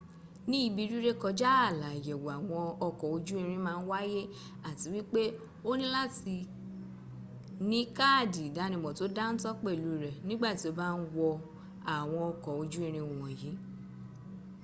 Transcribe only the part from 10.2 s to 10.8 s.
nígbàtí o